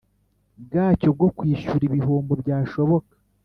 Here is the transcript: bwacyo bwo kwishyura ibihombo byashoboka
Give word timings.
bwacyo 0.65 1.09
bwo 1.15 1.27
kwishyura 1.37 1.83
ibihombo 1.85 2.33
byashoboka 2.41 3.13